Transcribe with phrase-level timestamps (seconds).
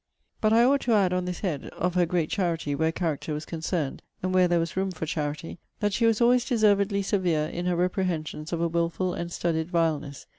[0.41, 3.45] But I ought to add, on this head, [of her great charity where character was
[3.45, 7.67] concerned, and where there was room for charity,] that she was always deservedly severe in
[7.67, 10.25] her reprehensions of a wilful and studied vileness.